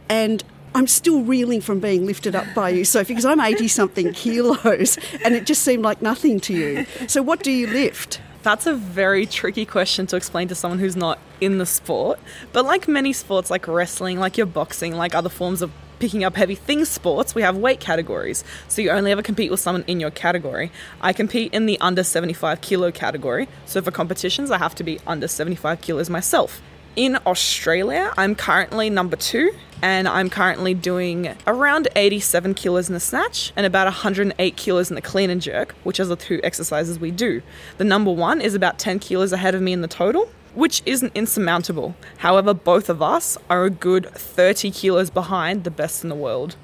And 0.07 0.43
I'm 0.75 0.85
still 0.85 1.23
reeling 1.23 1.61
from 1.61 1.79
being 1.79 2.05
lifted 2.05 2.35
up 2.35 2.45
by 2.53 2.69
you, 2.69 2.85
Sophie, 2.85 3.13
because 3.13 3.25
I'm 3.25 3.41
80 3.41 3.67
something 3.69 4.13
kilos 4.13 4.99
and 5.25 5.33
it 5.33 5.47
just 5.47 5.63
seemed 5.63 5.81
like 5.81 5.99
nothing 5.99 6.39
to 6.41 6.53
you. 6.53 6.85
So, 7.07 7.23
what 7.23 7.41
do 7.41 7.49
you 7.49 7.65
lift? 7.65 8.21
That's 8.43 8.67
a 8.67 8.75
very 8.75 9.25
tricky 9.25 9.65
question 9.65 10.05
to 10.07 10.15
explain 10.15 10.47
to 10.49 10.55
someone 10.55 10.77
who's 10.77 10.95
not 10.95 11.17
in 11.41 11.57
the 11.57 11.65
sport. 11.65 12.19
But 12.51 12.65
like 12.65 12.87
many 12.87 13.13
sports, 13.13 13.49
like 13.49 13.67
wrestling, 13.67 14.19
like 14.19 14.37
your 14.37 14.45
boxing, 14.45 14.93
like 14.93 15.15
other 15.15 15.29
forms 15.29 15.63
of 15.63 15.71
picking 16.03 16.25
up 16.25 16.35
heavy 16.35 16.53
things 16.53 16.89
sports, 16.89 17.33
we 17.33 17.41
have 17.41 17.55
weight 17.55 17.79
categories. 17.79 18.43
So 18.67 18.81
you 18.81 18.89
only 18.89 19.13
ever 19.13 19.21
compete 19.21 19.49
with 19.49 19.61
someone 19.61 19.85
in 19.87 20.01
your 20.01 20.11
category. 20.11 20.69
I 20.99 21.13
compete 21.13 21.53
in 21.53 21.65
the 21.65 21.79
under 21.79 22.03
75 22.03 22.59
kilo 22.59 22.91
category. 22.91 23.47
So 23.65 23.81
for 23.81 23.89
competitions, 23.89 24.51
I 24.51 24.57
have 24.57 24.75
to 24.75 24.83
be 24.83 24.99
under 25.07 25.29
75 25.29 25.79
kilos 25.79 26.09
myself. 26.09 26.61
In 26.97 27.17
Australia, 27.25 28.11
I'm 28.17 28.35
currently 28.35 28.89
number 28.89 29.15
two, 29.15 29.53
and 29.81 30.09
I'm 30.09 30.29
currently 30.29 30.73
doing 30.73 31.37
around 31.47 31.87
87 31.95 32.53
kilos 32.53 32.89
in 32.89 32.95
the 32.95 32.99
snatch 32.99 33.53
and 33.55 33.65
about 33.65 33.85
108 33.85 34.57
kilos 34.57 34.91
in 34.91 34.95
the 34.95 35.01
clean 35.01 35.29
and 35.29 35.41
jerk, 35.41 35.73
which 35.85 36.01
are 36.01 36.05
the 36.05 36.17
two 36.17 36.41
exercises 36.43 36.99
we 36.99 37.11
do. 37.11 37.41
The 37.77 37.85
number 37.85 38.11
one 38.11 38.41
is 38.41 38.55
about 38.55 38.77
10 38.77 38.99
kilos 38.99 39.31
ahead 39.31 39.55
of 39.55 39.61
me 39.61 39.71
in 39.71 39.79
the 39.79 39.87
total, 39.87 40.29
which 40.55 40.81
isn't 40.85 41.11
insurmountable. 41.15 41.95
However, 42.17 42.53
both 42.53 42.89
of 42.89 43.01
us 43.01 43.37
are 43.49 43.65
a 43.65 43.69
good 43.69 44.09
30 44.11 44.71
kilos 44.71 45.09
behind 45.09 45.63
the 45.63 45.71
best 45.71 46.03
in 46.03 46.09
the 46.09 46.15
world. 46.15 46.55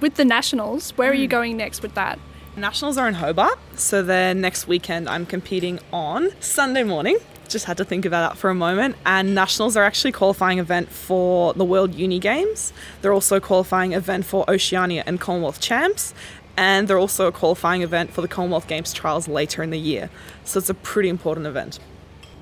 With 0.00 0.14
the 0.14 0.24
nationals, 0.24 0.90
where 0.92 1.10
are 1.10 1.14
you 1.14 1.26
hmm. 1.26 1.30
going 1.30 1.56
next 1.56 1.82
with 1.82 1.94
that? 1.94 2.18
Nationals 2.56 2.98
are 2.98 3.06
in 3.06 3.14
Hobart, 3.14 3.58
so 3.76 4.02
then 4.02 4.40
next 4.40 4.66
weekend 4.66 5.08
I'm 5.08 5.24
competing 5.24 5.78
on 5.92 6.30
Sunday 6.40 6.82
morning. 6.82 7.16
Just 7.48 7.64
had 7.64 7.76
to 7.78 7.84
think 7.84 8.04
about 8.04 8.30
that 8.30 8.38
for 8.38 8.50
a 8.50 8.54
moment. 8.54 8.96
And 9.06 9.34
Nationals 9.34 9.76
are 9.76 9.84
actually 9.84 10.12
qualifying 10.12 10.58
event 10.58 10.90
for 10.90 11.54
the 11.54 11.64
World 11.64 11.94
Uni 11.94 12.18
Games. 12.18 12.72
They're 13.02 13.12
also 13.12 13.40
qualifying 13.40 13.92
event 13.92 14.24
for 14.24 14.48
Oceania 14.48 15.04
and 15.06 15.20
Commonwealth 15.20 15.60
Champs. 15.60 16.14
and 16.56 16.88
they're 16.88 16.98
also 16.98 17.26
a 17.26 17.32
qualifying 17.32 17.80
event 17.80 18.12
for 18.12 18.20
the 18.20 18.28
Commonwealth 18.28 18.66
Games 18.66 18.92
trials 18.92 19.26
later 19.28 19.62
in 19.62 19.70
the 19.70 19.78
year. 19.78 20.10
So 20.44 20.58
it's 20.58 20.68
a 20.68 20.74
pretty 20.74 21.08
important 21.08 21.46
event. 21.46 21.78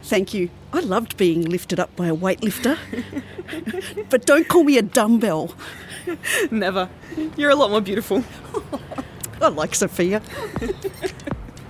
Thank 0.02 0.35
you. 0.35 0.50
I 0.73 0.81
loved 0.81 1.17
being 1.17 1.43
lifted 1.43 1.81
up 1.81 1.95
by 1.97 2.09
a 2.09 2.17
weightlifter. 2.17 2.78
but 4.11 4.26
don't 4.26 4.49
call 4.49 4.64
me 4.64 4.78
a 4.78 4.83
dumbbell. 4.83 5.55
Never. 6.50 6.88
You're 7.37 7.50
a 7.50 7.55
lot 7.55 7.71
more 7.71 7.81
beautiful. 7.81 8.25
I 9.40 9.49
like 9.49 9.75
Sophia. 9.75 10.21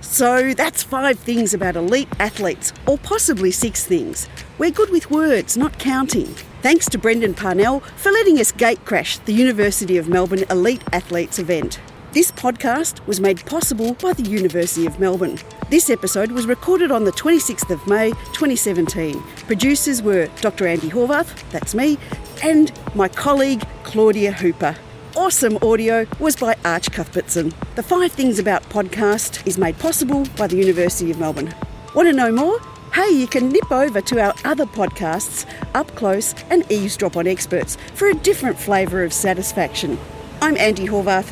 so 0.01 0.53
that's 0.53 0.83
five 0.83 1.19
things 1.19 1.53
about 1.53 1.75
elite 1.75 2.09
athletes, 2.19 2.73
or 2.87 2.97
possibly 2.97 3.51
six 3.51 3.85
things. 3.85 4.27
We're 4.57 4.71
good 4.71 4.89
with 4.89 5.11
words, 5.11 5.55
not 5.55 5.77
counting. 5.77 6.35
Thanks 6.61 6.89
to 6.89 6.97
Brendan 6.97 7.35
Parnell 7.35 7.81
for 7.95 8.11
letting 8.11 8.39
us 8.39 8.51
gatecrash 8.51 9.23
the 9.25 9.33
University 9.33 9.97
of 9.97 10.09
Melbourne 10.09 10.43
Elite 10.49 10.83
Athletes 10.91 11.39
event. 11.39 11.79
This 12.11 12.31
podcast 12.31 13.05
was 13.05 13.19
made 13.19 13.45
possible 13.45 13.93
by 13.93 14.13
the 14.13 14.23
University 14.23 14.87
of 14.87 14.99
Melbourne. 14.99 15.37
This 15.69 15.91
episode 15.91 16.31
was 16.31 16.47
recorded 16.47 16.89
on 16.89 17.03
the 17.03 17.11
26th 17.11 17.69
of 17.69 17.85
May 17.85 18.09
2017. 18.33 19.21
Producers 19.45 20.01
were 20.01 20.27
Dr. 20.41 20.65
Andi 20.65 20.89
Horvath, 20.89 21.47
that's 21.51 21.75
me, 21.75 21.99
and 22.41 22.71
my 22.95 23.09
colleague 23.09 23.63
Claudia 23.83 24.31
Hooper. 24.31 24.75
Awesome 25.15 25.59
audio 25.61 26.07
was 26.17 26.35
by 26.35 26.55
Arch 26.65 26.91
Cuthbertson. 26.91 27.53
The 27.75 27.83
Five 27.83 28.11
Things 28.11 28.39
About 28.39 28.63
podcast 28.69 29.45
is 29.45 29.59
made 29.59 29.77
possible 29.77 30.25
by 30.35 30.47
the 30.47 30.57
University 30.57 31.11
of 31.11 31.19
Melbourne. 31.19 31.53
Want 31.93 32.07
to 32.07 32.13
know 32.13 32.31
more? 32.31 32.59
Hey, 32.91 33.11
you 33.11 33.27
can 33.27 33.49
nip 33.49 33.71
over 33.71 34.01
to 34.01 34.19
our 34.19 34.33
other 34.45 34.65
podcasts, 34.65 35.45
Up 35.75 35.93
Close 35.95 36.33
and 36.49 36.65
Eavesdrop 36.71 37.17
on 37.17 37.27
Experts, 37.27 37.77
for 37.93 38.07
a 38.07 38.15
different 38.15 38.57
flavour 38.57 39.03
of 39.03 39.13
satisfaction. 39.13 39.99
I'm 40.41 40.55
Andi 40.55 40.87
Horvath. 40.87 41.31